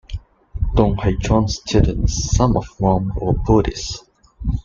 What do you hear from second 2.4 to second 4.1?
of whom were Buddhist.